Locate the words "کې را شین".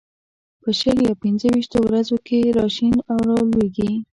2.27-2.95